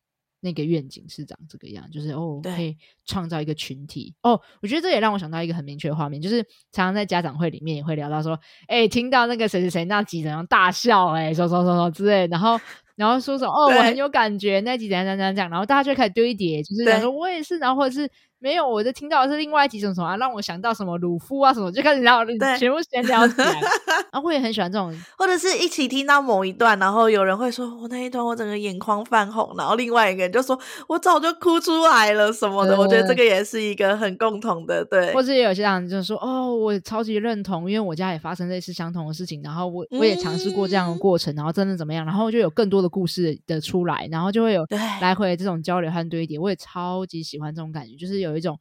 [0.42, 4.14] 那个愿景是长这个样，就是哦，可以创造一个群体。
[4.22, 12.60] 哦，我觉得这也让我想到一个很明确的画面，就是常常在家长会里面也会聊到说，哎，听到那个谁谁谁那集怎样大笑，哎，说说说说之类，然后
[12.96, 18.10] 然后说什么哦，我很有感觉那集怎样怎样怎样，然后大家就开始堆叠，就是讲说我也是，然后或者是。
[18.42, 22.24] 没有，我就听到的是另外一种什么什么啊，让我想到什么鲁夫啊什么，就开始聊，
[22.58, 23.52] 全部闲聊起来。
[24.12, 32.78] 然后我也很喜欢这种， 或者是一起听到某一段，然后有人会说我那一段我整个眼眶泛红，然后另外一个人就说我早就哭出来了什么的。
[32.78, 35.14] 我觉得这个也是一个很共同的，对。
[35.14, 44.66] 或者也有些人就说哦，我超级认同，因为我家也发生类似相同的事情，然后我我也尝试过这样的过程，嗯、然后真的怎么样，然后就有更多的故事的出来，然后就会有
[45.02, 46.40] 来回这种交流和堆叠。
[46.40, 48.60] 我也超级喜欢这种感觉，就是有一种。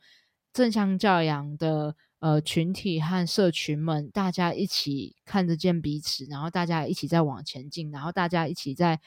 [0.51, 8.99] 正向教养的呃群体和社群们，大家一起看得见彼此，然后大家一起在往前进，然后大家一起在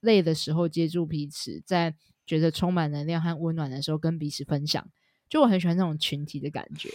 [0.00, 1.94] 累的时候接住彼此，在
[2.26, 4.86] 觉得充满能量和温暖的时候跟彼此分享。
[5.28, 6.90] 就我很喜欢那种群体的感觉。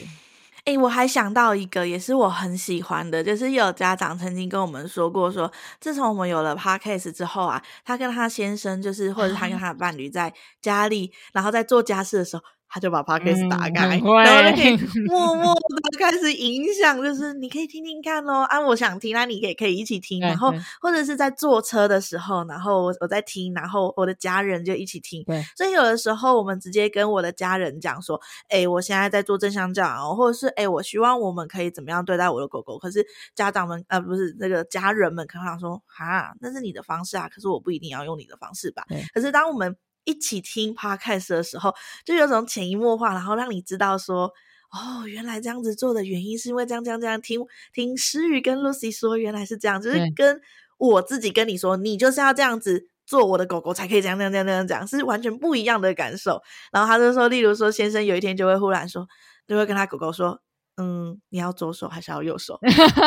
[0.65, 12.43] 哎，我还想到一个，也是我很喜欢的，就是有家长曾经跟我们说过说，说自从我们有了 Podcast 之后啊，他跟他先生就是，或者是他跟 他的伴侣在家里，然后在做家事的时候。
[12.69, 25.23] 他就把 podcast 打开，嗯、然后就可以默 默的开始影响，就是你可以听听看哦，啊，我想听，那你也可以一起听，然后或者是在坐车的时候，然后我我在听，然后我的家人就一起听。
[25.23, 32.77] 对，所以有的时候我们直接跟我的家人讲说，哎，我现在在做正向教养，或者是哎，我希望我们可以怎么样对待我的狗狗。
[32.77, 38.85] 可是家长们呃，不是那个家人们可能想说，哈，那是你的方式啊，可是我不一定要用你的方式吧。
[39.13, 39.75] 可是当我们
[40.09, 41.71] 一起听 podcast 的时候，
[42.03, 44.33] 就有种潜移默化，然后让你知道说，
[44.71, 47.21] 哦，原来这样子做的原因是因为这样这样这样。
[47.21, 47.39] 听
[47.71, 50.41] 听诗雨跟 Lucy 说，原来是这样，就是跟
[50.79, 56.41] 我自己跟你说，你就是要这样子做，我的狗狗才可以这样这样这样这样讲，是完全不一样的感受。
[56.71, 59.07] 然后他就说，例如说，先生有一天就会忽然说，
[59.47, 60.41] 就会跟他狗狗说。
[60.81, 62.57] 嗯，你要左手还是要右手？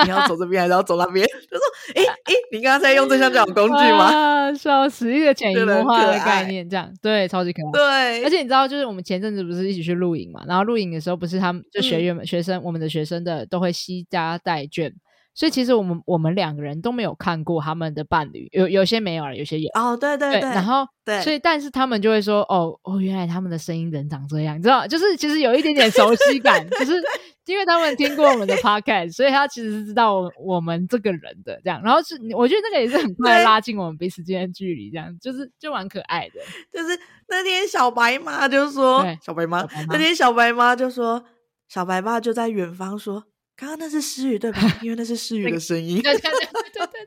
[0.05, 1.27] 你要走这边还是要走那边？
[1.51, 4.07] 就说，哎、欸、哎、欸，你刚刚在用这项这种工具吗？
[4.13, 7.71] 啊，笑死，一个潜移默化的概念，这样对，超级可爱。
[7.73, 10.43] 对，而且你知道，就是我们前阵子不是一起去露营嘛？
[10.47, 14.93] 然后露营的时候，不是他们就学员们、嗯、学生，我们的学生的都会惜家带眷。
[15.35, 19.71] 所以其实我们我们两个人都没有看过他们的伴侣，有有些没有了，有些有。
[19.75, 20.41] 哦，对对对。
[20.41, 27.03] 对然后，对，所以但是他们就会说，哦哦，原来他们的声音人长这样，你知道，就是其实有一点点熟悉感，就是
[27.47, 31.81] 因为他们听过我们的 podcast，所以他其实是知道我，我们这个人的这样。
[31.83, 36.35] 然后是，我觉得那个也是很快拉近我们彼此之间的距离，这样就是就蛮可爱的。
[36.71, 41.25] 就是那天小白妈就说，小白妈，那天小白妈就说，
[41.69, 43.25] 小白爸就在远方说。
[43.63, 44.61] 刚刚那是诗雨对吧？
[44.83, 46.03] 因为那是诗雨的声音。
[46.03, 46.87] 对对对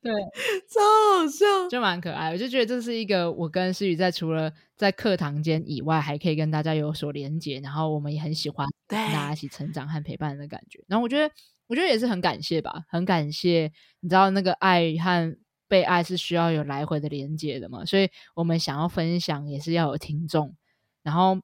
[0.00, 0.12] 对
[0.70, 0.80] 超
[1.18, 2.30] 好笑，就蛮可爱。
[2.30, 10.78] 我就觉得这是一个我跟诗雨在除了在课堂间以外，还可以跟大家有所连接，然后我们也很喜欢跟大家一起成长和陪伴的感觉。
[10.86, 11.28] 然后我觉得，
[11.66, 13.72] 我觉得也是很感谢吧，很感谢。
[13.98, 17.84] 你知道那个爱和被爱是需要有来回的连接的嘛？
[17.84, 20.54] 所以我们想要分享，也是要有听众，
[21.02, 21.40] 然后。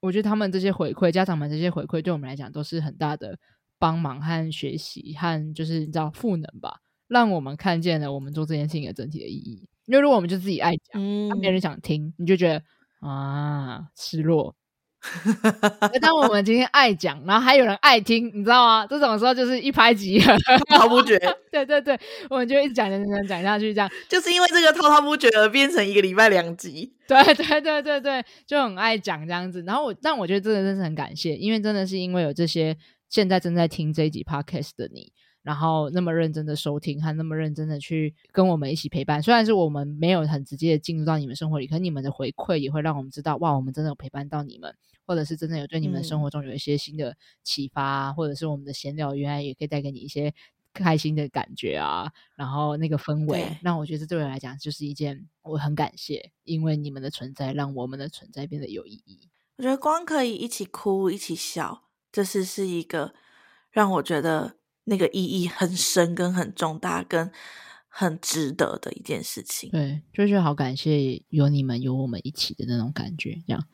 [0.00, 3.38] 我觉得他们这些回馈，家长们这些回馈，对我们来讲都是很大的
[3.78, 9.68] 帮忙和学习，和就是你知道赋能吧，让我们看见了我们做这件事情的整体的意义。
[9.86, 12.62] 因为如果我们就自己爱讲，嗯，没人想听，你就觉得
[13.00, 14.54] 啊失落。
[15.92, 18.86] 那当我们今天爱讲，然后还有人爱听，你知道吗？
[18.88, 20.36] 这种时候就是一拍即合，
[20.66, 21.18] 滔滔不绝。
[21.50, 26.92] 对对对，我们就一直讲讲讲讲下去，这样就是因为这个滔滔不绝而变成一个礼拜两集。
[27.06, 29.62] 对 对对对对，就很爱讲这样子。
[29.66, 32.76] 然后我，但我觉得真的真是很感谢，因为真的是因为有这些
[33.08, 35.12] 现在正在听这一集 podcast 的你。
[35.48, 39.22] 然后那么认真的收听，还那么认真的去跟我们一起陪伴。
[39.22, 44.76] 虽然是我们没有很直接的进入到你们生活里，可是你们的回馈也会让我们知道，哇，我们真的有陪伴到你们，
[45.06, 50.34] 或者是真的有对你们生活中有一些新的启发，嗯、或者是我们的闲聊原来也可以带给你一些
[50.74, 52.12] 开心的感觉啊。
[52.36, 59.30] 然后那个氛围，那我觉得这对我来讲就是一件我很感谢，因为你们的存在让我们的存在变得有意义。
[59.56, 63.14] 我觉得光可以一起哭，一起笑，这是是一个
[63.70, 64.57] 让我觉得。
[64.88, 67.30] 那个意义很深，跟很重大，跟
[67.88, 69.70] 很值得的一件事情。
[69.70, 73.64] 对，就是好感谢有你们，有我们一起的那种感觉，这样。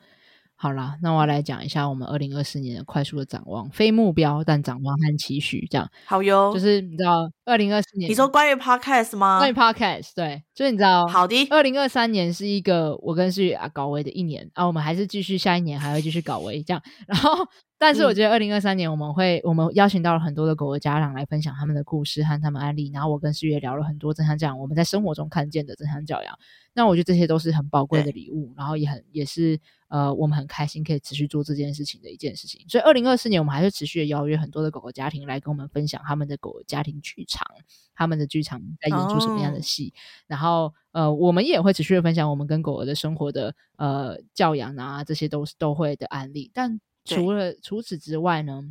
[0.57, 5.89] 好啦，那我要来讲一下我们二零二四年的快速的展望，非目标但展望和期许，这样。
[6.05, 9.39] 好哟，就是你知道，二零二四年，你说关于 podcast 吗？
[9.39, 17.45] 关于 podcast，对，就是你知道，好的，二零二三年是一个我跟诗瑜啊搞维的一年啊，我们还是继续下一年还会继续搞维这样，然后。
[17.77, 26.33] 但是我觉得二零二三年我们会，嗯、我们邀请到了很多的狗的家长来分享他们的故事和他们案例，然后我跟诗瑜也聊了很多正向教养，我们在生活中看见的正向教养。
[26.73, 29.59] 那我觉得这些都是很宝贵的礼物，然后也很也是
[29.95, 32.65] 呃我们很开心可以持续做这件事情的一件事情。
[32.67, 37.45] 所以二零二四年我们还是持续的邀约很多的狗狗家庭来跟我们分享他们的狗家庭剧场，
[37.93, 46.81] 他们的剧场在演出什么样的戏，哦、然后呃我们也会持续的分享我们跟狗狗的生活的呃教养啊，这些都是都会的案例，但。
[47.07, 48.63] 除了除此之外呢，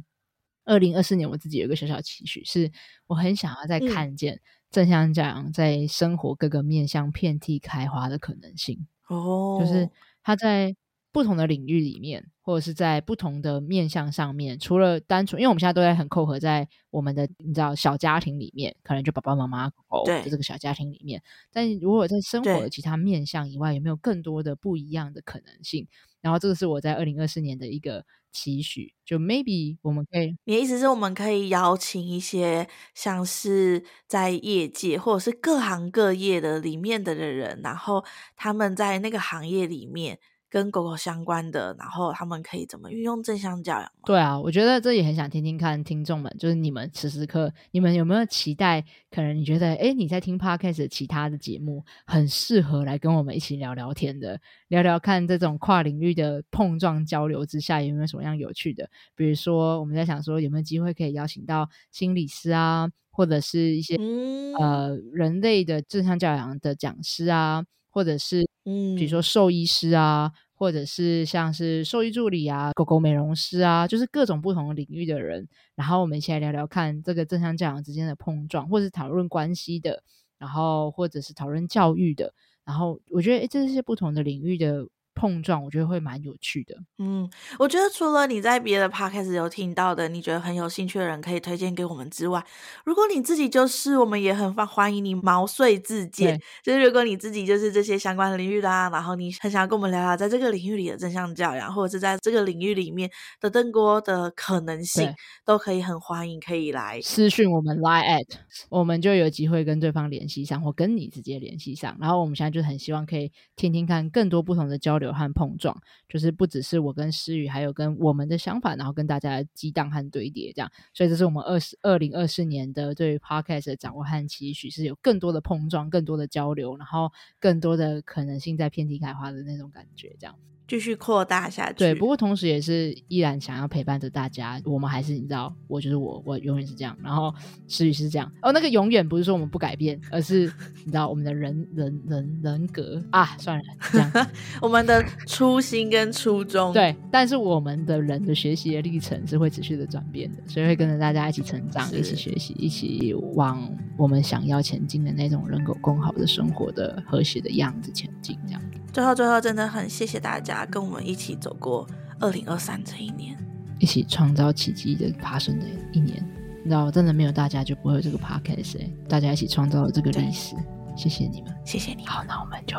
[0.64, 2.72] 二零二四年我自己有一个小小期许，是
[3.07, 4.41] 我很想要再看见
[4.72, 8.89] 正向教养在生活各个面向遍地开花的可能性。
[9.07, 9.89] 哦，就是
[10.20, 10.75] 他在
[11.15, 21.23] 不同的领域里面，或者是在不同的面向上面，除了单纯，因为我们现在都在很扣合在我们的你知道小家庭里面，可能就爸爸妈妈狗狗的这个小家庭里面。
[21.53, 25.87] 但如果在生活的其他面向以外，有没有更多的不一样的可能性？
[26.21, 38.05] 然后这个是我在二零二四年的一个期许，就 maybe 我们可以，你的意思是我们可以邀请一些像是在业界或者是各行各业的里面的人，然后
[38.35, 40.19] 他们在那个行业里面
[40.55, 43.92] 跟狗狗相关的，然后他们可以怎么运用正向教养？
[44.07, 48.80] 对啊，我觉得这也很想听听看听众们，就是你们此时刻，你们有没有期待？
[49.11, 58.88] 可能你觉得，哎，你在听 Podcast 其他的节目，很适合来跟我们一起聊聊天的，聊聊看这种跨领域的碰撞交流之下，有没有什么样有趣的？
[59.16, 62.88] 比如说，我们在想说，有没有机会可以邀请到心理师啊？
[63.11, 80.02] 或者是一些、嗯、呃人类的正向教养的讲师啊，或者是嗯，比如说兽医师啊，或者是像是兽医助理啊、狗狗美容师啊，就是各种不同领域的人，然后我们一起来聊聊看这个正向教养之间的碰撞，或者是讨论关系的，
[80.38, 82.32] 然后或者是讨论教育的，
[82.64, 84.86] 然后我觉得诶这些不同的领域的。
[85.15, 86.77] 碰撞，我觉得会蛮有趣的。
[86.99, 92.45] 嗯，我觉得除了你在别的 podcast 有听到的，你觉得很有兴趣的人可以推荐给我们之外，
[92.85, 96.41] 如果你自己就是，我们也很欢迎你毛遂自荐。
[96.62, 103.09] 就是如果你自己就是这些相关的领域啦，然后你很想要跟我们聊聊在这个领域里的正向教养，或者是在这个领域里面
[103.41, 105.12] 的更多的可能性，
[105.45, 108.27] 都可以很欢迎，可以来私讯我们 line at，
[108.69, 111.97] 我们就有机会跟对方联系上，或跟你直接联系上。
[112.01, 115.03] 然后我们现在就很希望可以听听看更多不同的交流。
[115.12, 115.76] 和碰撞，
[116.09, 120.70] 就是不只是我跟诗雨，还有跟我们的想法，然后跟大家激荡和堆叠，这样。
[120.92, 130.34] 所以这是我们二十二零二四年的对于 Podcast 的掌握和期许，是有更多的碰撞，更多的交流，然后更多的可能性在遍地开花的那种感觉，这样。
[130.67, 131.79] 继续扩大下去。
[131.79, 134.61] 对，不过同时也是依然想要陪伴着大家。
[134.65, 136.97] 我们还是你知道，我就是我，我永远是这样。
[137.03, 137.33] 然后
[137.69, 138.31] 诗雨是这样。
[138.43, 140.51] 哦，那个永远不是说我们不改变，而是
[140.85, 144.27] 你知道我们的人人人人格啊，算了，这样。
[144.62, 146.73] 我们的初心跟初衷。
[146.73, 158.62] 对，但是我们的人的学习的历程是会持续的转变的，所以会跟着大家一起成长，一起学习，一起往我们想要前进的那种人狗共好的生活的和谐的样子前进，这样。
[158.95, 161.84] 最后，最后，真的很谢谢大家跟我们一起走过
[162.20, 163.36] 二零二三这一年，
[163.80, 166.24] 一起创造奇迹的爬升的一年。
[166.62, 170.55] 你知道，真的没有大家就不会有这个 podcast，大家一起创造了这个历史，
[170.97, 172.07] 谢谢你们，谢谢你。
[172.07, 172.76] 好，那我们就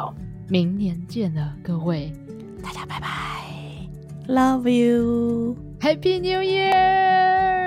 [0.47, 2.13] 明年见了，各位，
[2.63, 3.07] 大家拜拜
[4.29, 7.59] ，Love you，Happy New Year，Happy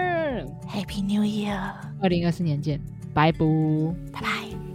[1.03, 2.81] New Year，二零二四年见，
[3.13, 3.39] 拜拜，
[4.11, 4.68] 拜拜。